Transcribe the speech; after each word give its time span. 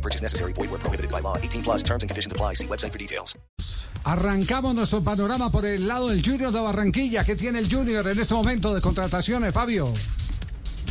Purchase 0.00 0.22
necessary. 0.22 0.52
Void 0.54 0.70
where 0.70 0.80
prohibited 0.80 1.10
by 1.10 1.20
law. 1.20 1.36
18 1.36 1.62
plus 1.62 1.82
terms 1.82 2.02
and 2.02 2.10
conditions 2.10 2.32
apply. 2.32 2.54
See 2.54 2.66
website 2.66 2.92
for 2.92 2.98
details. 2.98 3.36
Arrancamos 4.04 4.74
nuestro 4.74 5.02
panorama 5.02 5.50
por 5.50 5.66
el 5.66 5.86
lado 5.86 6.08
del 6.08 6.22
Junior 6.22 6.50
de 6.50 6.60
Barranquilla. 6.60 7.24
¿Qué 7.24 7.36
tiene 7.36 7.58
el 7.58 7.70
Junior 7.70 8.08
en 8.08 8.18
este 8.18 8.32
momento 8.32 8.74
de 8.74 8.80
contrataciones, 8.80 9.52
Fabio? 9.52 9.92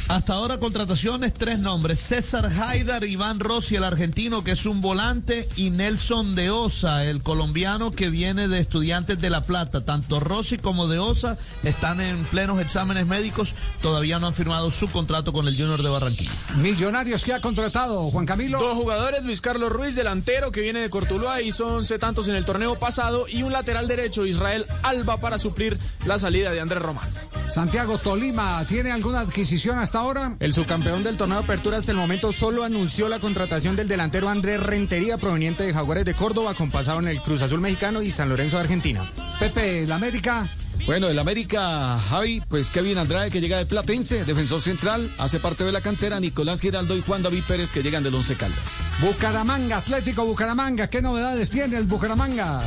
Hasta 0.10 0.34
ahora 0.34 0.58
contrataciones, 0.60 1.36
tres 1.36 1.60
nombres. 1.60 2.00
César 2.00 2.48
Haidar, 2.48 3.04
Iván 3.04 3.40
Rossi, 3.40 3.76
el 3.76 3.84
argentino, 3.84 4.44
que 4.44 4.54
es 4.54 4.66
un 4.66 4.82
volante, 4.82 5.48
y 5.56 5.70
Nelson 5.70 6.34
de 6.34 6.50
Osa, 6.50 7.06
el 7.06 7.22
colombiano 7.22 7.92
que 7.92 8.10
viene 8.10 8.48
de 8.48 8.58
Estudiantes 8.58 9.22
de 9.22 9.30
La 9.30 9.42
Plata. 9.42 9.86
Tanto 9.86 10.20
Rossi 10.20 10.58
como 10.58 10.88
de 10.88 10.98
Osa 10.98 11.38
están 11.64 12.02
en 12.02 12.24
plenos 12.24 12.60
exámenes 12.60 13.06
médicos, 13.06 13.54
todavía 13.84 14.18
no 14.18 14.26
han 14.26 14.34
firmado 14.34 14.72
su 14.72 14.90
contrato 14.90 15.32
con 15.32 15.48
el 15.48 15.56
Junior 15.56 15.84
de 15.84 15.90
Barranquilla. 15.90 16.32
Millonarios 16.56 17.24
que 17.24 17.34
ha 17.36 17.40
contratado, 17.40 18.10
Juan 18.10 18.26
Camilo. 18.26 18.58
Dos 18.58 18.80
jugadores, 18.80 19.24
Luis 19.24 19.42
Carlos 19.42 19.72
Ruiz, 19.72 19.94
delantero, 19.94 20.52
que 20.52 20.62
viene 20.62 20.80
de 20.80 20.90
Cortuluá, 20.90 21.44
hizo 21.44 21.68
11 21.68 22.00
tantos 22.00 22.28
en 22.30 22.34
el 22.34 22.46
torneo 22.46 22.80
pasado, 22.80 23.28
y 23.28 23.44
un 23.44 23.54
lateral 23.54 23.88
derecho, 23.88 24.26
Israel 24.26 24.66
Alba, 24.82 25.18
para 25.18 25.38
suplir 25.38 25.78
la 26.04 26.18
salida 26.18 26.50
de 26.50 26.62
Andrés 26.62 26.82
Román. 26.82 27.10
Santiago 27.54 27.98
Tolima, 27.98 28.64
¿tiene 28.66 28.92
alguna 28.92 29.22
adquisición 29.22 29.80
hasta 29.80 30.00
ahora? 30.00 30.36
El 30.40 30.54
subcampeón 30.54 31.04
del 31.04 31.18
torneo 31.18 31.40
de 31.40 31.44
apertura 31.44 31.78
hasta 31.78 31.92
el 31.92 31.98
momento 31.98 32.32
solo 32.32 32.64
anunció 32.64 33.10
la 33.10 33.20
contratación 33.20 33.76
del 33.76 33.88
delantero 33.88 34.30
Andrés 34.30 34.62
Rentería 34.62 35.18
proveniente 35.18 35.64
de 35.64 35.74
Jaguares 35.74 36.06
de 36.06 36.14
Córdoba 36.14 36.54
con 36.54 36.70
pasado 36.70 37.00
en 37.00 37.08
el 37.08 37.22
Cruz 37.22 37.42
Azul 37.42 37.60
mexicano 37.60 38.02
y 38.04 38.12
San 38.12 38.30
Lorenzo 38.30 38.58
de 38.58 38.64
Argentina. 38.64 39.12
Pepe, 39.40 39.84
el 39.84 39.92
América. 39.92 40.48
Bueno, 40.86 41.08
el 41.08 41.20
América, 41.20 42.00
Javi, 42.00 42.42
pues 42.48 42.70
Kevin 42.70 42.98
Andrade 42.98 43.32
que 43.32 43.42
llega 43.42 43.58
de 43.58 43.66
Platense, 43.66 44.26
defensor 44.26 44.62
central, 44.62 45.10
hace 45.18 45.40
parte 45.40 45.64
de 45.64 45.72
la 45.72 45.82
cantera, 45.82 46.20
Nicolás 46.20 46.62
Giraldo 46.62 46.96
y 46.96 47.02
Juan 47.02 47.24
David 47.24 47.44
Pérez 47.48 47.72
que 47.72 47.84
llegan 47.84 48.04
del 48.04 48.16
Once 48.16 48.36
Caldas. 48.36 48.80
Bucaramanga, 49.02 49.78
Atlético 49.78 50.26
Bucaramanga, 50.26 50.88
¿qué 50.88 51.02
novedades 51.02 51.50
tiene 51.50 51.78
el 51.78 51.86
Bucaramanga? 51.86 52.62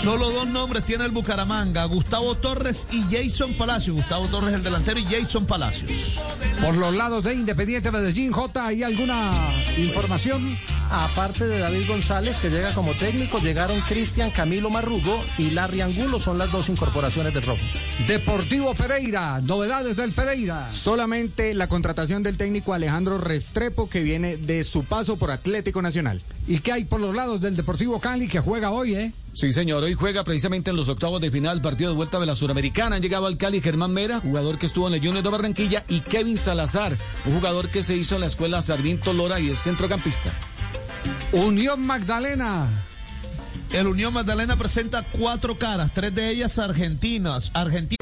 Solo 0.00 0.30
dos 0.30 0.48
nombres 0.48 0.84
tiene 0.84 1.04
el 1.04 1.10
Bucaramanga, 1.10 1.84
Gustavo 1.84 2.34
Torres 2.36 2.88
y 2.90 3.02
Jason 3.10 3.54
Palacios. 3.54 3.96
Gustavo 3.96 4.28
Torres 4.28 4.54
el 4.54 4.62
delantero 4.62 4.98
y 4.98 5.04
Jason 5.04 5.46
Palacios. 5.46 6.18
Por 6.60 6.76
los 6.76 6.94
lados 6.94 7.24
de 7.24 7.34
Independiente 7.34 7.90
Medellín, 7.90 8.32
J, 8.32 8.66
¿hay 8.66 8.82
alguna 8.82 9.30
información? 9.76 10.58
Aparte 10.92 11.46
de 11.46 11.58
David 11.58 11.88
González, 11.88 12.38
que 12.38 12.50
llega 12.50 12.74
como 12.74 12.92
técnico, 12.92 13.38
llegaron 13.38 13.80
Cristian 13.80 14.30
Camilo 14.30 14.68
Marrugo 14.68 15.24
y 15.38 15.50
Larry 15.50 15.80
Angulo, 15.80 16.20
son 16.20 16.36
las 16.36 16.52
dos 16.52 16.68
incorporaciones 16.68 17.32
del 17.32 17.42
Rojo. 17.42 17.62
Deportivo 18.06 18.74
Pereira, 18.74 19.40
novedades 19.40 19.96
del 19.96 20.12
Pereira. 20.12 20.70
Solamente 20.70 21.54
la 21.54 21.66
contratación 21.66 22.22
del 22.22 22.36
técnico 22.36 22.74
Alejandro 22.74 23.16
Restrepo 23.16 23.88
que 23.88 24.02
viene 24.02 24.36
de 24.36 24.64
su 24.64 24.84
paso 24.84 25.16
por 25.16 25.30
Atlético 25.30 25.80
Nacional. 25.80 26.22
¿Y 26.46 26.58
qué 26.58 26.72
hay 26.72 26.84
por 26.84 27.00
los 27.00 27.14
lados 27.14 27.40
del 27.40 27.56
Deportivo 27.56 27.98
Cali 27.98 28.28
que 28.28 28.40
juega 28.40 28.70
hoy, 28.70 28.94
eh? 28.94 29.12
Sí, 29.32 29.52
señor. 29.52 29.82
Hoy 29.84 29.94
juega 29.94 30.24
precisamente 30.24 30.70
en 30.70 30.76
los 30.76 30.90
octavos 30.90 31.22
de 31.22 31.30
final, 31.30 31.62
partido 31.62 31.90
de 31.90 31.96
vuelta 31.96 32.20
de 32.20 32.26
la 32.26 32.34
Suramericana. 32.34 32.96
Han 32.96 33.02
llegado 33.02 33.26
al 33.26 33.38
Cali 33.38 33.62
Germán 33.62 33.92
Mera, 33.92 34.20
jugador 34.20 34.58
que 34.58 34.66
estuvo 34.66 34.88
en 34.88 34.94
el 34.94 35.00
Junior 35.00 35.22
de 35.22 35.30
Barranquilla, 35.30 35.84
y 35.88 36.00
Kevin 36.00 36.36
Salazar, 36.36 36.98
un 37.24 37.36
jugador 37.36 37.68
que 37.68 37.82
se 37.82 37.96
hizo 37.96 38.16
en 38.16 38.22
la 38.22 38.26
escuela 38.26 38.60
Sarmiento 38.60 39.14
Lora 39.14 39.40
y 39.40 39.48
es 39.48 39.62
centrocampista. 39.62 40.32
Unión 41.32 41.80
Magdalena. 41.80 42.68
El 43.72 43.86
Unión 43.86 44.12
Magdalena 44.12 44.56
presenta 44.56 45.02
cuatro 45.02 45.54
caras, 45.56 45.90
tres 45.94 46.14
de 46.14 46.28
ellas 46.28 46.58
argentinas. 46.58 47.50
Argentina. 47.54 48.01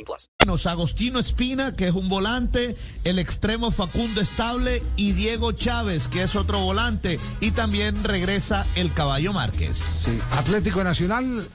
plus. 0.03 0.29
Agostino 0.65 1.19
Espina, 1.19 1.75
que 1.75 1.87
es 1.87 1.93
un 1.93 2.09
volante, 2.09 2.75
el 3.03 3.19
extremo 3.19 3.71
Facundo 3.71 4.21
Estable 4.21 4.81
y 4.95 5.13
Diego 5.13 5.51
Chávez, 5.51 6.07
que 6.07 6.23
es 6.23 6.35
otro 6.35 6.59
volante, 6.59 7.19
y 7.39 7.51
también 7.51 8.03
regresa 8.03 8.65
el 8.75 8.93
Caballo 8.93 9.33
Márquez. 9.33 9.77
Sí. 9.77 10.19
Atlético 10.31 10.83
Nacional. 10.83 11.47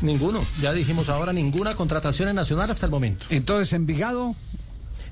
Ninguno, 0.00 0.44
ya 0.60 0.72
dijimos 0.72 1.08
ahora, 1.08 1.32
ninguna 1.32 1.74
contratación 1.74 2.28
en 2.28 2.34
Nacional 2.34 2.70
hasta 2.70 2.86
el 2.86 2.92
momento. 2.92 3.26
Entonces, 3.30 3.72
Envigado. 3.72 4.34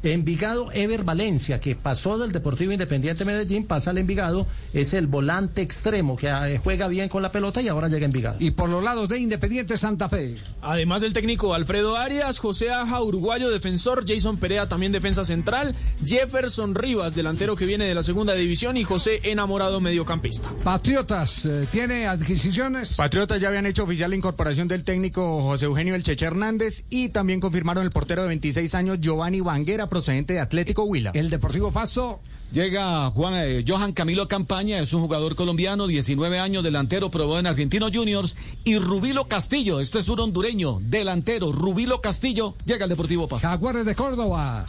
Envigado 0.03 0.73
Ever 0.73 1.05
Valencia, 1.05 1.61
que 1.61 1.77
pasó 1.77 2.17
del 2.19 2.33
Deportivo 2.33 2.73
Independiente 2.73 3.25
Medellín, 3.25 3.67
pasa 3.67 3.91
al 3.91 3.99
Envigado, 3.99 4.47
es 4.73 4.95
el 4.95 5.07
volante 5.07 5.63
extremo 5.63 6.17
que 6.17 6.29
eh, 6.29 6.59
juega 6.63 6.89
bien 6.89 7.09
con 7.09 7.23
la 7.23 7.31
pelota 7.31 7.61
y 7.61 7.69
ahora 7.69 7.89
llega 7.89 8.05
a 8.05 8.07
Envigado. 8.07 8.37
Y 8.39 8.53
por 8.53 8.71
los 8.71 8.83
lados 8.83 9.09
de 9.09 9.19
Independiente 9.19 9.77
Santa 9.77 10.09
Fe. 10.09 10.37
Además 10.63 11.03
del 11.03 11.13
técnico 11.13 11.55
Alfredo 11.55 11.97
Arias, 11.97 12.39
José 12.39 12.71
Aja, 12.71 13.03
uruguayo, 13.03 13.51
defensor, 13.51 14.05
Jason 14.07 14.39
Perea, 14.39 14.69
también 14.69 14.93
defensa 14.93 15.25
central, 15.25 15.75
Jefferson 16.05 16.75
Rivas, 16.75 17.15
delantero 17.15 17.57
que 17.57 17.67
viene 17.67 17.85
de 17.85 17.95
la 17.95 18.03
segunda 18.03 18.35
división, 18.35 18.77
y 18.77 18.85
José 18.85 19.21
Enamorado, 19.25 19.81
mediocampista. 19.81 20.51
Patriotas, 20.65 21.45
eh, 21.45 21.67
¿tiene 21.71 22.07
adquisiciones? 22.07 22.97
Patriotas 22.97 23.41
ya 23.41 23.49
habían 23.49 23.67
hecho 23.67 23.85
oficial 23.85 24.11
la 24.11 24.17
incorporación 24.17 24.69
del 24.69 24.85
técnico 24.85 25.43
José 25.43 25.67
Eugenio 25.67 25.95
El 25.95 26.03
Cheche 26.03 26.25
Hernández 26.25 26.85
y 26.89 27.11
también 27.11 27.41
confirmaron 27.41 27.85
el 27.85 27.91
portero 27.91 28.23
de 28.23 28.29
26 28.29 28.75
años 28.75 29.01
Giovanni 29.01 29.41
Vanguera 29.41 29.90
procedente 29.91 30.33
de 30.33 30.41
Atlético 30.41 30.85
Huila. 30.85 31.11
El 31.13 31.29
Deportivo 31.29 31.71
Pasto. 31.71 32.21
Llega 32.53 33.11
Juan 33.11 33.35
eh, 33.37 33.65
Johan 33.67 33.93
Camilo 33.93 34.27
Campaña, 34.27 34.81
es 34.81 34.93
un 34.93 35.03
jugador 35.03 35.37
colombiano, 35.37 35.87
19 35.87 36.39
años, 36.39 36.65
delantero, 36.65 37.11
probó 37.11 37.39
en 37.39 37.47
Argentinos 37.47 37.93
Juniors. 37.95 38.37
Y 38.65 38.79
Rubilo 38.79 39.27
Castillo, 39.27 39.79
este 39.81 40.01
es 40.01 40.09
un 40.09 40.19
hondureño, 40.19 40.81
delantero, 40.81 41.53
Rubilo 41.53 42.01
Castillo, 42.01 42.55
llega 42.65 42.85
al 42.85 42.89
Deportivo 42.89 43.29
Pasto. 43.29 43.47
Jaguares 43.47 43.85
de 43.85 43.95
Córdoba. 43.95 44.65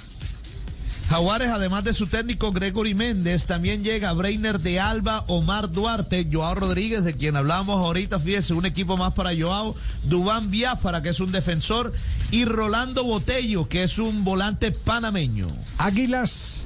Jaguares, 1.11 1.49
además 1.49 1.83
de 1.83 1.93
su 1.93 2.07
técnico 2.07 2.53
Gregory 2.53 2.95
Méndez, 2.95 3.45
también 3.45 3.83
llega 3.83 4.13
Breiner 4.13 4.61
de 4.61 4.79
Alba, 4.79 5.25
Omar 5.27 5.69
Duarte, 5.69 6.25
Joao 6.31 6.55
Rodríguez, 6.55 7.03
de 7.03 7.13
quien 7.13 7.35
hablábamos 7.35 7.83
ahorita, 7.83 8.17
fíjese, 8.17 8.53
un 8.53 8.65
equipo 8.65 8.95
más 8.95 9.11
para 9.11 9.31
Joao, 9.37 9.75
Dubán 10.03 10.49
Biafara, 10.49 11.01
que 11.01 11.09
es 11.09 11.19
un 11.19 11.33
defensor, 11.33 11.91
y 12.31 12.45
Rolando 12.45 13.03
Botello, 13.03 13.67
que 13.67 13.83
es 13.83 13.97
un 13.97 14.23
volante 14.23 14.71
panameño. 14.71 15.47
Águilas. 15.77 16.61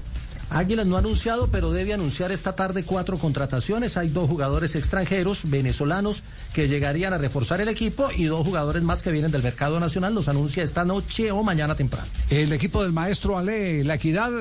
Águilas 0.51 0.85
no 0.85 0.95
ha 0.95 0.99
anunciado, 0.99 1.47
pero 1.47 1.71
debe 1.71 1.95
anunciar 1.95 2.31
esta 2.31 2.55
tarde 2.55 2.83
cuatro 2.83 3.17
contrataciones. 3.17 3.97
Hay 3.97 4.09
dos 4.09 4.29
jugadores 4.29 4.75
extranjeros, 4.75 5.49
venezolanos, 5.49 6.23
que 6.55 6.69
llegarían 6.69 7.11
a 7.11 7.17
reforzar 7.17 7.59
el 7.59 7.67
equipo 7.67 8.07
y 8.15 8.23
dos 8.23 8.45
jugadores 8.45 8.81
más 8.81 9.03
que 9.03 9.11
vienen 9.11 9.29
del 9.29 9.43
mercado 9.43 9.77
nacional. 9.77 10.15
Los 10.15 10.29
anuncia 10.29 10.63
esta 10.63 10.85
noche 10.85 11.29
o 11.29 11.43
mañana 11.43 11.75
temprano. 11.75 12.07
El 12.29 12.53
equipo 12.53 12.81
del 12.81 12.93
maestro 12.93 13.37
Ale, 13.37 13.83
la 13.83 13.95
equidad. 13.95 14.31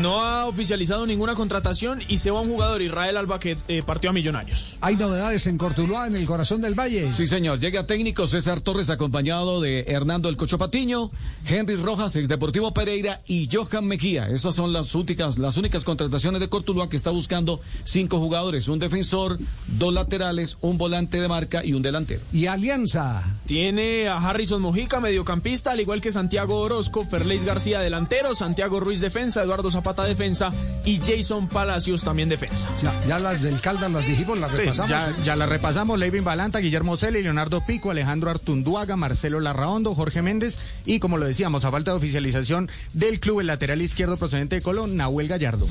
No 0.00 0.24
ha 0.24 0.46
oficializado 0.46 1.04
ninguna 1.06 1.34
contratación 1.34 2.02
y 2.06 2.18
se 2.18 2.30
va 2.30 2.40
un 2.40 2.50
jugador, 2.50 2.82
Israel 2.82 3.16
Alba, 3.16 3.40
que 3.40 3.56
eh, 3.66 3.82
partió 3.84 4.10
a 4.10 4.12
Millonarios. 4.12 4.76
Hay 4.80 4.94
novedades 4.94 5.48
en 5.48 5.58
Cortuluá, 5.58 6.06
en 6.06 6.14
el 6.14 6.24
corazón 6.24 6.60
del 6.60 6.78
Valle. 6.78 7.12
Sí, 7.12 7.26
señor. 7.26 7.58
Llega 7.58 7.84
técnico 7.84 8.28
César 8.28 8.60
Torres 8.60 8.88
acompañado 8.88 9.60
de 9.60 9.86
Hernando 9.88 10.28
El 10.28 10.36
Cocho 10.36 10.58
Patiño, 10.58 11.10
Henry 11.48 11.74
Rojas, 11.74 12.14
ex 12.14 12.28
Deportivo 12.28 12.72
Pereira 12.72 13.22
y 13.26 13.48
Johan 13.52 13.86
Mejía. 13.86 14.28
Esas 14.28 14.54
son 14.54 14.72
las 14.72 14.94
únicas, 14.94 15.36
las 15.36 15.56
únicas 15.56 15.82
contrataciones 15.82 16.40
de 16.40 16.48
Cortuluá 16.48 16.88
que 16.88 16.96
está 16.96 17.10
buscando 17.10 17.60
cinco 17.82 18.20
jugadores, 18.20 18.68
un 18.68 18.78
defensor, 18.78 19.36
dos 19.66 19.92
laterales, 19.92 20.58
un 20.60 20.78
volante 20.78 21.20
de 21.20 21.26
marca 21.26 21.55
y 21.64 21.72
un 21.72 21.82
delantero. 21.82 22.20
Y 22.32 22.46
Alianza. 22.46 23.22
Tiene 23.46 24.08
a 24.08 24.16
Harrison 24.18 24.60
Mojica, 24.62 25.00
mediocampista, 25.00 25.72
al 25.72 25.80
igual 25.80 26.00
que 26.00 26.10
Santiago 26.12 26.58
Orozco, 26.60 27.04
Ferleis 27.06 27.44
García, 27.44 27.80
delantero, 27.80 28.34
Santiago 28.34 28.80
Ruiz, 28.80 29.00
defensa, 29.00 29.42
Eduardo 29.42 29.70
Zapata, 29.70 30.04
defensa 30.04 30.52
y 30.84 30.98
Jason 30.98 31.48
Palacios, 31.48 32.02
también 32.04 32.28
defensa. 32.28 32.68
Ya, 32.82 32.92
ya 33.06 33.18
las 33.18 33.42
del 33.42 33.60
Caldas 33.60 33.90
las 33.90 34.06
dijimos, 34.06 34.38
las 34.38 34.50
Sí, 34.52 34.58
repasamos. 34.58 34.90
ya, 34.90 35.14
ya 35.24 35.36
la 35.36 35.46
repasamos. 35.46 35.98
Levin 35.98 36.24
Balanta, 36.24 36.58
Guillermo 36.58 36.96
Celi, 36.96 37.22
Leonardo 37.22 37.64
Pico, 37.64 37.90
Alejandro 37.90 38.30
Artunduaga, 38.30 38.96
Marcelo 38.96 39.40
Larraondo, 39.40 39.94
Jorge 39.94 40.22
Méndez 40.22 40.58
y, 40.84 40.98
como 40.98 41.16
lo 41.18 41.26
decíamos, 41.26 41.64
a 41.64 41.70
falta 41.70 41.90
de 41.92 41.96
oficialización 41.98 42.68
del 42.92 43.20
club, 43.20 43.40
el 43.40 43.46
lateral 43.48 43.80
izquierdo 43.82 44.16
procedente 44.16 44.56
de 44.56 44.62
Colón, 44.62 44.96
Nahuel 44.96 45.28
Gallardo. 45.28 45.66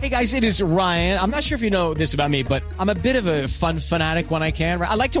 Hey 0.00 0.10
guys, 0.10 0.34
it 0.34 0.44
is 0.44 0.60
Ryan. 0.60 1.18
I'm 1.18 1.30
not 1.30 1.42
sure 1.42 1.56
if 1.56 1.62
you 1.62 1.70
know 1.70 1.94
this 1.94 2.12
about 2.14 2.30
me, 2.30 2.42
but 2.42 2.62
I'm 2.78 2.90
a 2.90 2.94
bit 2.94 3.16
of 3.16 3.26
a 3.26 3.48
fun 3.48 3.80
fanatic 3.80 4.30
when 4.30 4.42
I 4.42 4.52
can. 4.52 4.80
I 4.82 4.94
like 4.94 5.12
to 5.12 5.20